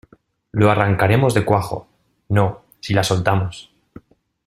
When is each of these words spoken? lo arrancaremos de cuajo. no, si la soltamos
lo 0.53 0.71
arrancaremos 0.71 1.35
de 1.35 1.45
cuajo. 1.45 1.87
no, 2.29 2.61
si 2.79 2.95
la 2.95 3.03
soltamos 3.03 3.71